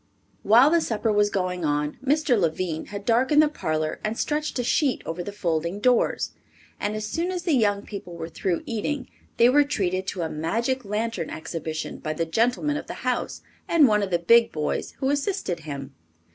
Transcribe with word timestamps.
While 0.41 0.71
the 0.71 0.81
supper 0.81 1.11
was 1.13 1.29
going 1.29 1.63
on, 1.63 1.99
Mr. 2.03 2.35
Lavine 2.35 2.87
had 2.87 3.05
darkened 3.05 3.39
the 3.39 3.47
parlor 3.47 3.99
and 4.03 4.17
stretched 4.17 4.57
a 4.57 4.63
sheet 4.63 5.03
over 5.05 5.21
the 5.21 5.31
folding 5.31 5.79
doors, 5.79 6.31
and 6.79 6.95
as 6.95 7.05
soon 7.07 7.29
as 7.29 7.43
the 7.43 7.53
young 7.53 7.83
people 7.85 8.15
were 8.15 8.27
through 8.27 8.63
eating 8.65 9.07
they 9.37 9.47
were 9.47 9.63
treated 9.63 10.07
to 10.07 10.23
a 10.23 10.27
magic 10.27 10.83
lantern 10.85 11.29
exhibition 11.29 11.99
by 11.99 12.13
the 12.13 12.25
gentleman 12.25 12.77
of 12.77 12.87
the 12.87 12.95
house 13.05 13.43
and 13.67 13.87
one 13.87 14.01
of 14.01 14.09
the 14.09 14.17
big 14.17 14.51
boys, 14.51 14.95
who 14.97 15.11
assisted 15.11 15.59
him. 15.59 15.93